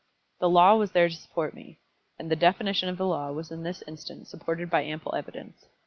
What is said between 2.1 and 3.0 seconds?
and the definition of